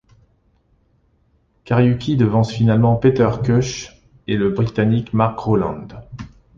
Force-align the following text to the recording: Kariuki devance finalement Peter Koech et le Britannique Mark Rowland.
Kariuki 1.63 2.17
devance 2.17 2.51
finalement 2.51 2.95
Peter 2.95 3.29
Koech 3.45 4.01
et 4.25 4.35
le 4.35 4.49
Britannique 4.49 5.13
Mark 5.13 5.37
Rowland. 5.37 5.87